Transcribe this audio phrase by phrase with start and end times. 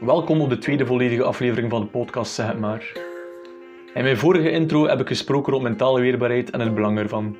[0.00, 2.92] Welkom op de tweede volledige aflevering van de podcast Zeg het maar.
[3.94, 7.36] In mijn vorige intro heb ik gesproken over mentale weerbaarheid en het belang ervan.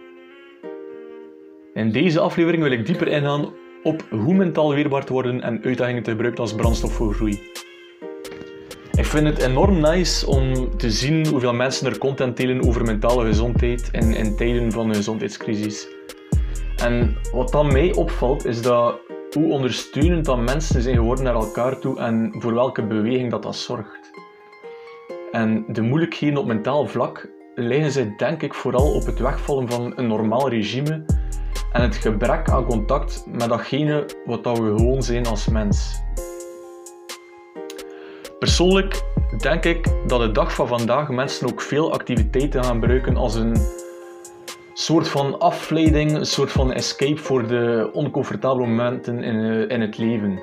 [1.74, 3.52] In deze aflevering wil ik dieper ingaan
[3.82, 7.40] op hoe mentaal weerbaar te worden en uitdagingen te gebruiken als brandstof voor groei.
[8.92, 13.26] Ik vind het enorm nice om te zien hoeveel mensen er content delen over mentale
[13.26, 15.88] gezondheid in, in tijden van een gezondheidscrisis.
[16.76, 19.00] En wat dan mij opvalt is dat
[19.38, 23.56] hoe ondersteunend dat mensen zijn geworden naar elkaar toe en voor welke beweging dat dat
[23.56, 24.10] zorgt.
[25.32, 29.92] En de moeilijkheden op mentaal vlak liggen zij denk ik vooral op het wegvallen van
[29.96, 31.04] een normaal regime
[31.72, 36.02] en het gebrek aan contact met datgene wat dat we gewoon zijn als mens.
[38.38, 39.02] Persoonlijk
[39.38, 43.56] denk ik dat de dag van vandaag mensen ook veel activiteiten gaan gebruiken als een
[44.80, 49.98] soort van afleiding, een soort van escape voor de oncomfortabele momenten in, eh, in het
[49.98, 50.42] leven.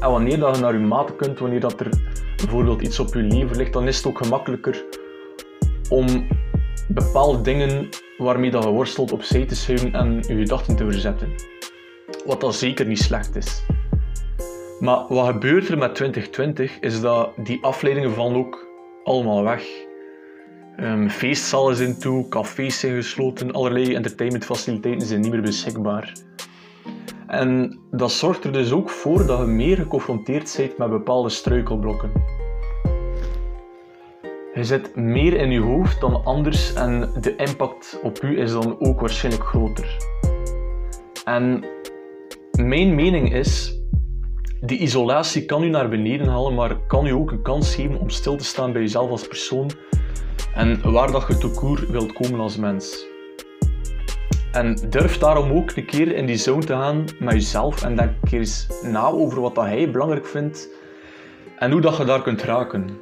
[0.00, 1.88] En wanneer dat je naar je maat kunt, wanneer dat er
[2.36, 4.84] bijvoorbeeld iets op je leven ligt, dan is het ook gemakkelijker
[5.88, 6.26] om
[6.88, 11.28] bepaalde dingen waarmee dat je worstelt opzij te schuiven en je gedachten te verzetten.
[12.24, 13.62] Wat dan zeker niet slecht is.
[14.80, 18.66] Maar wat gebeurt er met 2020 is dat die afleidingen vallen ook
[19.04, 19.85] allemaal weg.
[20.80, 26.12] Um, feestzalen zijn toe, cafés zijn gesloten, allerlei entertainmentfaciliteiten zijn niet meer beschikbaar.
[27.26, 32.10] En dat zorgt er dus ook voor dat je meer geconfronteerd bent met bepaalde struikelblokken.
[34.54, 38.76] Je zit meer in je hoofd dan anders en de impact op u is dan
[38.80, 39.96] ook waarschijnlijk groter.
[41.24, 41.64] En
[42.58, 43.80] mijn mening is,
[44.60, 48.10] die isolatie kan u naar beneden halen, maar kan u ook een kans geven om
[48.10, 49.70] stil te staan bij jezelf als persoon
[50.56, 53.06] en waar dat je toekoer wilt komen als mens.
[54.52, 58.10] En durf daarom ook een keer in die zone te gaan met jezelf en denk
[58.10, 60.68] een keer eens na over wat dat hij belangrijk vindt
[61.58, 62.98] en hoe dat je daar kunt raken.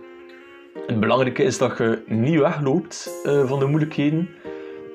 [0.86, 4.28] Het belangrijke is dat je niet wegloopt uh, van de moeilijkheden,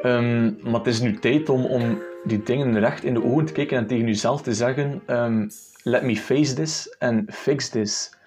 [0.03, 3.53] um, maar het is nu tijd om, om die dingen recht in de ogen te
[3.53, 5.49] kijken en tegen jezelf te zeggen: um,
[5.83, 8.17] Let me face this and fix this.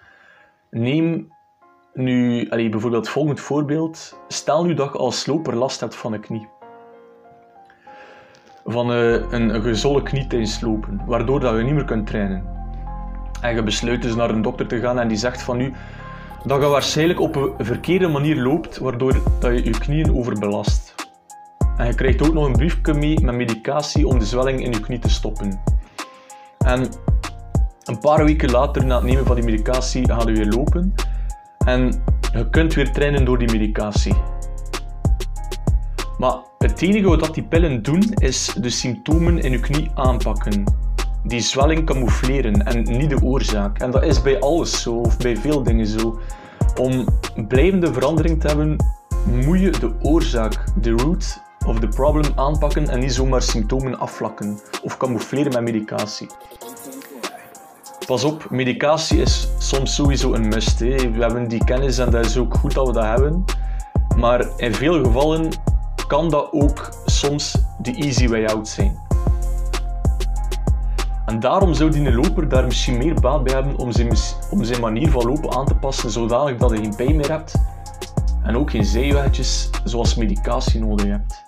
[0.69, 1.31] Neem
[1.93, 4.17] nu, allee, bijvoorbeeld volgend voorbeeld.
[4.27, 6.47] Stel nu dat je als loper last hebt van een knie.
[8.65, 12.45] Van uh, een, een knie tijdens lopen, waardoor dat je niet meer kunt trainen.
[13.41, 15.73] En je besluit dus naar een dokter te gaan en die zegt van u
[16.45, 20.95] dat je waarschijnlijk op een verkeerde manier loopt, waardoor dat je je knieën overbelast.
[21.77, 24.79] En je krijgt ook nog een briefje mee met medicatie om de zwelling in je
[24.79, 25.59] knie te stoppen.
[26.57, 26.87] En
[27.83, 30.93] een paar weken later, na het nemen van die medicatie, ga je weer lopen.
[31.65, 32.03] En
[32.33, 34.15] je kunt weer trainen door die medicatie.
[36.17, 40.63] Maar het enige wat die pillen doen, is de symptomen in je knie aanpakken.
[41.23, 43.79] Die zwelling camoufleren en niet de oorzaak.
[43.79, 46.19] En dat is bij alles zo, of bij veel dingen zo.
[46.79, 47.05] Om
[47.47, 48.75] blijvende verandering te hebben,
[49.45, 54.59] moet je de oorzaak, de root of the problem aanpakken en niet zomaar symptomen afvlakken
[54.83, 56.27] of camoufleren met medicatie.
[58.05, 60.79] Pas op, medicatie is soms sowieso een must.
[60.79, 63.45] We hebben die kennis en dat is ook goed dat we dat hebben.
[64.15, 65.49] Maar in veel gevallen
[66.07, 68.99] kan dat ook soms de easy way out zijn.
[71.25, 73.77] En daarom zou die loper daar misschien meer baat bij hebben
[74.49, 77.53] om zijn, manier van lopen aan te passen zodanig dat je geen pijn meer hebt
[78.43, 81.45] en ook geen zijwegjes zoals medicatie nodig hebt.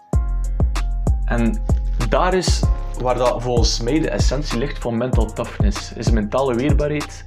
[1.25, 1.61] En
[2.09, 2.63] daar is
[3.01, 5.93] waar dat volgens mij de essentie ligt van mental toughness.
[5.93, 7.25] Is mentale weerbaarheid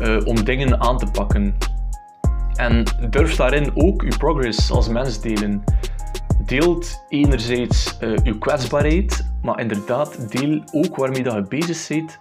[0.00, 1.56] uh, om dingen aan te pakken.
[2.54, 5.64] En durf daarin ook je progress als mens delen.
[6.44, 12.18] Deelt enerzijds uh, je kwetsbaarheid, maar inderdaad deel ook waarmee dat je bezig bent,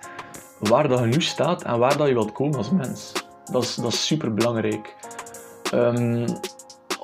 [0.59, 3.11] waar dat je nu staat en waar dat je wilt komen als mens.
[3.51, 4.95] Dat is, dat is super belangrijk.
[5.73, 6.25] Um,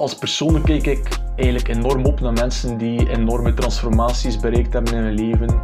[0.02, 5.04] als persoon kijk ik eigenlijk enorm op naar mensen die enorme transformaties bereikt hebben in
[5.04, 5.62] hun leven,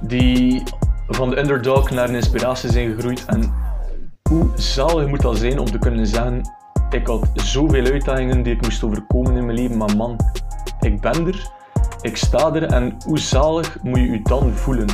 [0.00, 0.62] die
[1.08, 3.24] van de underdog naar een inspiratie zijn gegroeid.
[3.24, 3.52] En
[4.28, 6.54] hoe zalig moet dat zijn om te kunnen zeggen:
[6.90, 10.16] Ik had zoveel uitdagingen die ik moest overkomen in mijn leven, maar man,
[10.80, 11.50] ik ben er,
[12.00, 14.88] ik sta er en hoe zalig moet je je dan voelen?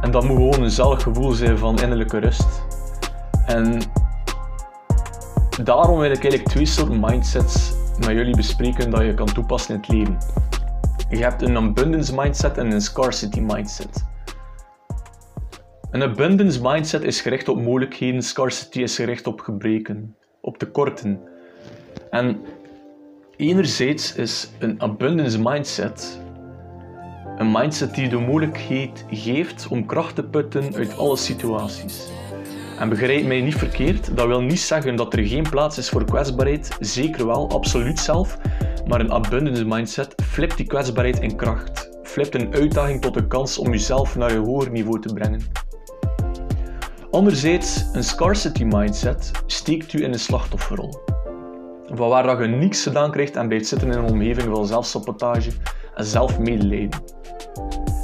[0.00, 2.64] En dat moet gewoon een zalig gevoel zijn van innerlijke rust.
[3.46, 3.80] En
[5.64, 9.80] daarom wil ik eigenlijk twee soorten mindsets met jullie bespreken dat je kan toepassen in
[9.80, 10.18] het leven.
[11.10, 14.04] Je hebt een abundance mindset en een scarcity mindset.
[15.90, 21.20] Een abundance mindset is gericht op mogelijkheden, scarcity is gericht op gebreken, op tekorten.
[22.10, 22.40] En
[23.36, 26.20] enerzijds is een abundance mindset
[27.36, 32.10] een mindset die de mogelijkheid geeft om kracht te putten uit alle situaties.
[32.82, 36.04] En begrijp mij niet verkeerd, dat wil niet zeggen dat er geen plaats is voor
[36.04, 36.76] kwetsbaarheid.
[36.80, 38.38] Zeker wel, absoluut zelf.
[38.86, 41.90] Maar een abundance mindset flipt die kwetsbaarheid in kracht.
[42.02, 45.40] Flipt een uitdaging tot een kans om jezelf naar een hoger niveau te brengen.
[47.10, 50.94] Anderzijds, een scarcity mindset steekt u in een slachtofferrol.
[51.86, 55.50] Van waar dat je niets gedaan krijgt en blijft zitten in een omgeving van zelfsabotage
[55.94, 57.00] en zelfmedelijden.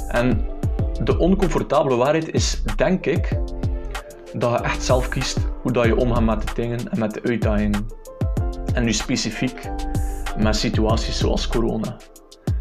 [0.07, 0.47] En
[1.03, 3.37] de oncomfortabele waarheid is, denk ik,
[4.33, 7.21] dat je echt zelf kiest hoe dat je omgaat met de dingen en met de
[7.23, 7.87] uitdagingen.
[8.73, 9.69] En nu specifiek
[10.37, 11.97] met situaties zoals corona.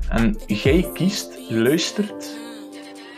[0.09, 2.37] En jij kiest, luistert,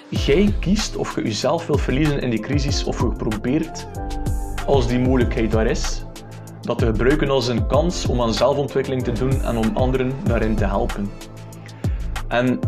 [0.09, 3.87] jij kiest of je jezelf wilt verliezen in die crisis of je probeert,
[4.67, 6.05] als die mogelijkheid daar is,
[6.61, 10.55] dat te gebruiken als een kans om aan zelfontwikkeling te doen en om anderen daarin
[10.55, 11.11] te helpen.
[12.29, 12.59] En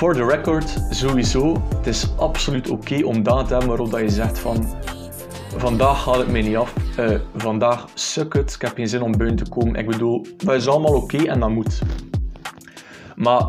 [0.00, 4.08] for the record, sowieso, het is absoluut oké om dagen te hebben waarop dat je
[4.08, 4.66] zegt van
[5.56, 9.16] vandaag gaat het mij niet af, uh, vandaag suk het, ik heb geen zin om
[9.16, 9.74] buiten te komen.
[9.74, 11.82] Ik bedoel, dat is allemaal oké en dat moet.
[13.16, 13.42] Maar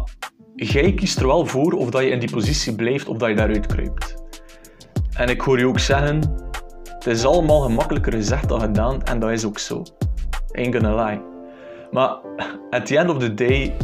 [0.55, 3.35] jij kiest er wel voor of dat je in die positie blijft of dat je
[3.35, 4.23] daaruit kruipt.
[5.13, 6.21] En ik hoor je ook zeggen,
[6.83, 9.83] het is allemaal gemakkelijker gezegd dan gedaan en dat is ook zo.
[10.51, 11.21] Ain't gonna lie.
[11.91, 12.17] Maar
[12.69, 13.75] at the end of the day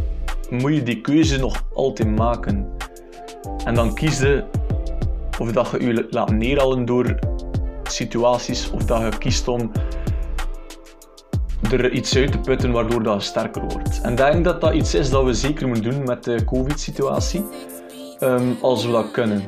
[0.50, 2.68] moet je die keuze nog altijd maken.
[3.66, 4.44] En dan kies je
[5.40, 7.20] of dat je je laat neerhalen door
[7.84, 9.72] situaties of dat je kiest om
[11.72, 14.02] er iets uit te putten waardoor dat sterker wordt.
[14.02, 17.46] En ik denk dat dat iets is dat we zeker moeten doen met de COVID-situatie,
[18.20, 19.44] um, als we dat kunnen.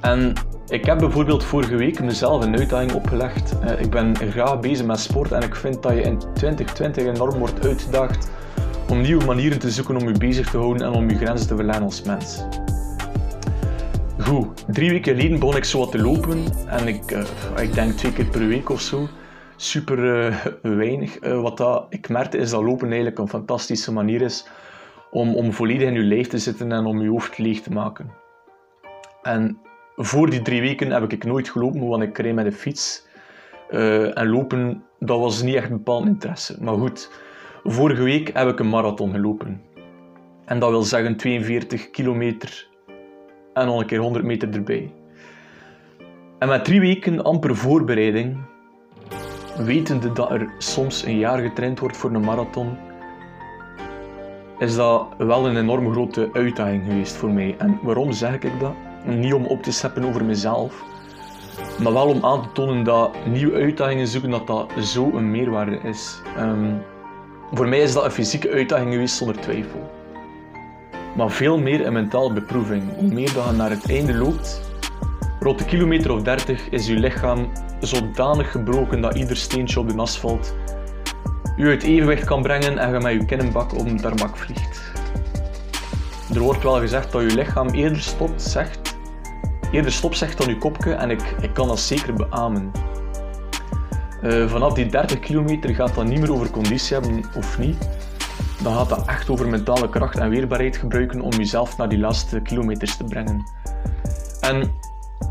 [0.00, 0.32] En
[0.68, 3.54] ik heb bijvoorbeeld vorige week mezelf een uitdaging opgelegd.
[3.64, 7.38] Uh, ik ben graag bezig met sport en ik vind dat je in 2020 enorm
[7.38, 8.30] wordt uitgedaagd
[8.90, 11.54] om nieuwe manieren te zoeken om je bezig te houden en om je grenzen te
[11.54, 12.44] verleggen als mens.
[14.18, 17.92] Goed, drie weken geleden begon ik zo wat te lopen en ik, uh, ik denk
[17.92, 19.08] twee keer per week of zo.
[19.56, 21.22] Super uh, weinig.
[21.22, 24.46] Uh, wat dat, ik merkte is dat lopen eigenlijk een fantastische manier is
[25.10, 28.10] om, om volledig in je lijf te zitten en om je hoofd leeg te maken.
[29.22, 29.58] En
[29.96, 33.06] voor die drie weken heb ik nooit gelopen, want ik reed met de fiets.
[34.14, 36.56] en lopen, dat was niet echt een bepaald interesse.
[36.60, 37.10] Maar goed,
[37.64, 39.62] vorige week heb ik een marathon gelopen.
[40.44, 42.68] En dat wil zeggen 42 kilometer
[43.54, 44.92] en nog een keer 100 meter erbij.
[46.38, 48.36] En met drie weken amper voorbereiding,
[49.56, 52.76] wetende dat er soms een jaar getraind wordt voor een marathon,
[54.58, 57.54] is dat wel een enorm grote uitdaging geweest voor mij.
[57.58, 58.74] En waarom zeg ik dat?
[59.04, 60.84] Niet om op te scheppen over mezelf,
[61.82, 65.78] maar wel om aan te tonen dat nieuwe uitdagingen zoeken dat dat zo een meerwaarde
[65.82, 66.20] is.
[66.38, 66.82] Um,
[67.52, 69.96] voor mij is dat een fysieke uitdaging geweest zonder twijfel
[71.18, 72.82] maar veel meer een mentale beproeving.
[72.96, 74.60] Hoe meer je naar het einde loopt,
[75.40, 79.96] rond de kilometer of 30 is je lichaam zodanig gebroken dat ieder steentje op de
[79.96, 80.54] asfalt
[81.56, 84.92] je uit evenwicht kan brengen en je met je kinnenbak op een tarmac vliegt.
[86.34, 88.96] Er wordt wel gezegd dat je lichaam eerder stopt, zegt,
[89.70, 92.70] eerder stop zegt dan je kopje en ik, ik kan dat zeker beamen.
[94.22, 97.88] Uh, vanaf die 30 kilometer gaat dat niet meer over conditie hebben of niet,
[98.62, 102.40] dan gaat dat echt over mentale kracht en weerbaarheid gebruiken om jezelf naar die laatste
[102.40, 103.44] kilometers te brengen.
[104.40, 104.72] En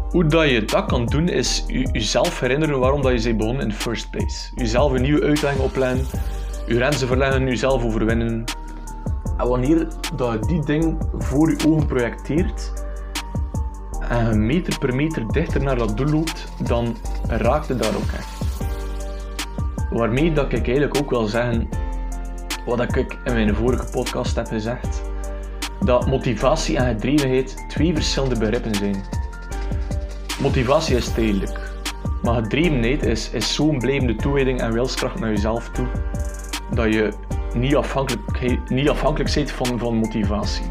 [0.09, 3.69] hoe dat je dat kan doen, is jezelf herinneren waarom dat je zei begonnen in
[3.69, 4.51] the first place.
[4.55, 6.05] Jezelf een nieuwe uitdaging opleggen,
[6.67, 8.43] je grenzen verleggen, jezelf overwinnen.
[9.37, 12.73] En wanneer dat je die ding voor je ogen projecteert
[14.09, 16.95] en meter per meter dichter naar dat doel loopt, dan
[17.27, 18.46] raakt het daar ook echt.
[19.89, 21.69] Waarmee dat ik eigenlijk ook wil zeggen,
[22.65, 25.01] wat ik in mijn vorige podcast heb gezegd,
[25.79, 29.03] dat motivatie en gedrevenheid twee verschillende begrippen zijn.
[30.41, 31.71] Motivatie is tijdelijk,
[32.21, 35.87] maar gedrevenheid is, is zo'n blijvende toewijding en wilskracht naar jezelf toe,
[36.73, 37.13] dat je
[37.53, 40.65] niet afhankelijk, niet afhankelijk bent van, van motivatie.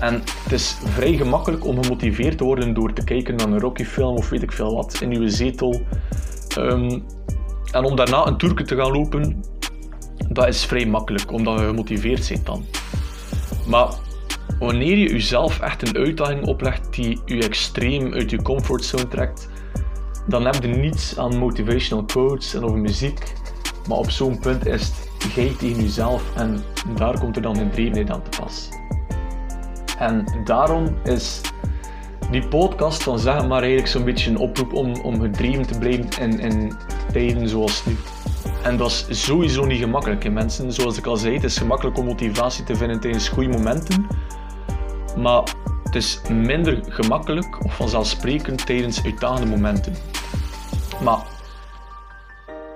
[0.00, 4.16] En het is vrij gemakkelijk om gemotiveerd te worden door te kijken naar een Rocky-film
[4.16, 5.80] of weet ik veel wat in je zetel.
[6.58, 7.04] Um,
[7.72, 9.42] en om daarna een toerke te gaan lopen
[10.28, 12.64] dat is vrij makkelijk, omdat je gemotiveerd bent dan.
[13.66, 13.88] Maar
[14.58, 19.48] wanneer je jezelf echt een uitdaging oplegt die je extreem uit je comfortzone trekt,
[20.26, 23.32] dan heb je niets aan motivational quotes en over muziek.
[23.88, 26.62] Maar op zo'n punt is het jij tegen jezelf en
[26.96, 28.68] daar komt er dan een drevenheid aan te pas.
[29.98, 31.40] En daarom is
[32.30, 36.08] die podcast van zeg maar eigenlijk zo'n beetje een oproep om, om gedreven te blijven
[36.20, 36.72] in, in
[37.12, 37.96] tijden zoals nu.
[38.62, 40.72] En dat is sowieso niet gemakkelijk in mensen.
[40.72, 44.06] Zoals ik al zei, het is gemakkelijk om motivatie te vinden tijdens goede momenten.
[45.16, 45.42] Maar
[45.88, 49.94] Het is minder gemakkelijk of vanzelfsprekend tijdens uitdagende momenten.
[51.04, 51.18] Maar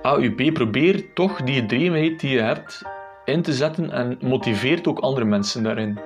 [0.01, 2.81] AUP probeert toch die gedrevenheid die je hebt
[3.25, 5.99] in te zetten en motiveert ook andere mensen daarin.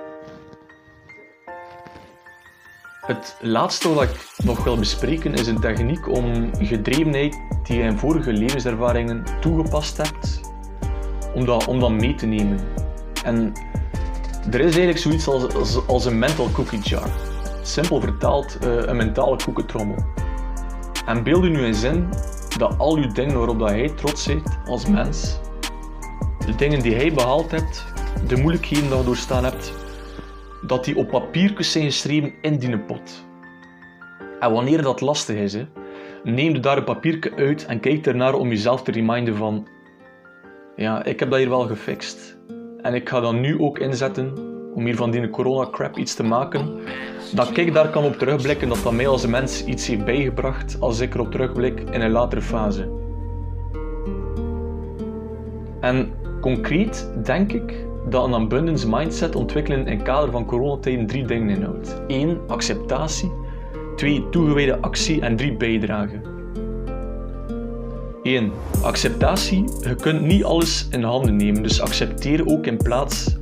[3.08, 7.98] Het laatste wat ik nog wil bespreken is een techniek om gedrevenheid die je in
[7.98, 10.40] vorige levenservaringen toegepast hebt,
[11.34, 12.58] om dat, om mee te nemen.
[13.24, 13.52] En
[14.50, 17.08] er is eigenlijk zoiets als, als, een mental cookie jar.
[17.62, 20.04] Simpel vertaald, uh, een mentale koekentrommel.
[21.06, 22.08] En beeld u nu in zin
[22.58, 25.38] dat al uw dingen waarop dat hij trots bent als mens,
[26.46, 27.84] de dingen die hij behaald hebt,
[28.26, 29.72] de moeilijkheden die je doorstaan hebt,
[30.66, 33.26] dat die op papiertjes zijn geschreven in die pot.
[34.40, 35.66] En wanneer dat lastig is, hè,
[36.24, 39.68] neem daar een papiertje uit en kijk ernaar om jezelf te reminden van
[40.76, 42.38] ja, ik heb dat hier wel gefixt.
[42.82, 44.32] En ik ga dat nu ook inzetten
[44.74, 46.80] om hier van die corona crap iets te maken.
[47.34, 51.00] Dat ik daar kan op terugblikken dat dat mij als mens iets heeft bijgebracht als
[51.00, 52.88] ik erop terugblik in een latere fase.
[55.80, 61.24] En concreet denk ik dat een abundance mindset ontwikkelen in het kader van coronatijden drie
[61.24, 62.00] dingen inhoudt.
[62.06, 62.38] 1.
[62.46, 63.32] Acceptatie.
[63.96, 64.24] 2.
[64.30, 65.20] Toegewijde actie.
[65.20, 65.56] En 3.
[65.56, 66.20] Bijdrage.
[68.22, 68.52] 1.
[68.82, 69.64] Acceptatie.
[69.80, 73.36] Je kunt niet alles in handen nemen, dus accepteer ook in plaats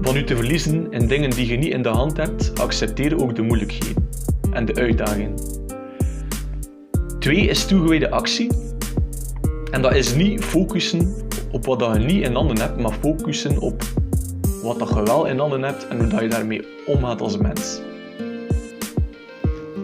[0.00, 3.34] van u te verliezen in dingen die je niet in de hand hebt, accepteer ook
[3.34, 4.08] de moeilijkheden
[4.52, 5.34] en de uitdagingen.
[7.18, 8.50] 2 is toegewijde actie.
[9.70, 13.82] En dat is niet focussen op wat je niet in handen hebt, maar focussen op
[14.62, 17.80] wat je wel in handen hebt en hoe je daarmee omgaat als mens.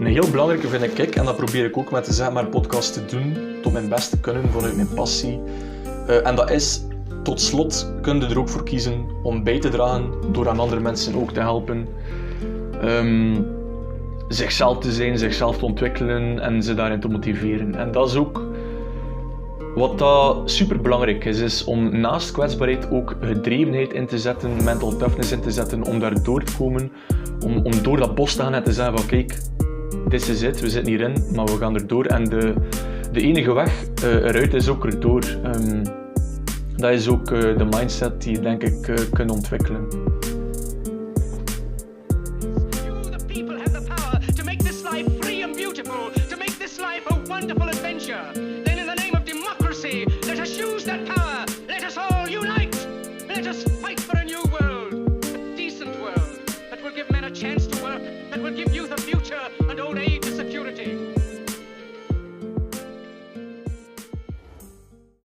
[0.01, 2.93] Een heel belangrijke vind ik, en dat probeer ik ook met de Zeg maar podcast
[2.93, 5.41] te doen, tot mijn best te kunnen vanuit mijn passie.
[6.09, 6.83] Uh, en dat is,
[7.23, 10.81] tot slot kun je er ook voor kiezen om bij te dragen door aan andere
[10.81, 11.89] mensen ook te helpen.
[12.85, 13.47] Um,
[14.29, 17.75] zichzelf te zijn, zichzelf te ontwikkelen en ze daarin te motiveren.
[17.75, 18.43] En dat is ook
[19.75, 24.97] wat dat super belangrijk is, is om naast kwetsbaarheid ook gedrevenheid in te zetten, mental
[24.97, 26.93] toughness in te zetten, om daar door te komen,
[27.45, 29.39] om, om door dat bos te gaan en te zeggen van kijk,
[30.09, 32.05] dit is het, we zitten hierin, maar we gaan erdoor.
[32.05, 32.55] En de,
[33.13, 35.23] de enige weg uh, eruit is ook erdoor.
[35.45, 35.83] Um,
[36.77, 39.89] dat is ook uh, de mindset die je denk ik uh, kunt ontwikkelen.